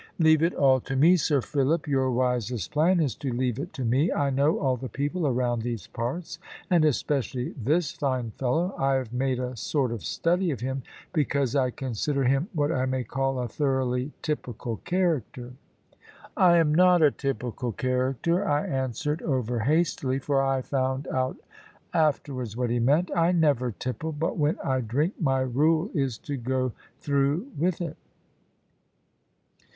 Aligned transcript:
"Leave 0.17 0.41
it 0.41 0.55
all 0.55 0.79
to 0.79 0.95
me, 0.95 1.15
Sir 1.15 1.41
Philip; 1.41 1.87
your 1.87 2.09
wisest 2.09 2.71
plan 2.71 2.99
is 2.99 3.13
to 3.17 3.31
leave 3.31 3.59
it 3.59 3.71
to 3.73 3.85
me. 3.85 4.11
I 4.11 4.31
know 4.31 4.57
all 4.57 4.75
the 4.75 4.89
people 4.89 5.27
around 5.27 5.61
these 5.61 5.85
parts, 5.85 6.39
and 6.71 6.83
especially 6.83 7.49
this 7.51 7.91
fine 7.91 8.31
fellow. 8.31 8.73
I 8.79 8.95
have 8.95 9.13
made 9.13 9.37
a 9.37 9.55
sort 9.55 9.91
of 9.91 10.01
study 10.03 10.49
of 10.49 10.59
him, 10.61 10.81
because 11.13 11.55
I 11.55 11.69
consider 11.69 12.23
him 12.23 12.49
what 12.53 12.71
I 12.71 12.87
may 12.87 13.03
call 13.03 13.37
a 13.37 13.47
thoroughly 13.47 14.11
typical 14.23 14.77
character." 14.85 15.53
"I 16.35 16.57
am 16.57 16.73
not 16.73 17.03
a 17.03 17.11
typical 17.11 17.71
character," 17.71 18.43
I 18.49 18.65
answered, 18.65 19.21
over 19.21 19.59
hastily, 19.59 20.17
for 20.17 20.41
I 20.41 20.63
found 20.63 21.07
out 21.09 21.37
afterwards 21.93 22.57
what 22.57 22.71
he 22.71 22.79
meant. 22.79 23.11
"I 23.15 23.33
never 23.33 23.71
tipple; 23.71 24.13
but 24.13 24.35
when 24.35 24.57
I 24.63 24.81
drink, 24.81 25.21
my 25.21 25.41
rule 25.41 25.91
is 25.93 26.17
to 26.25 26.37
go 26.37 26.71
through 27.01 27.49
with 27.55 27.79
it." 27.81 27.97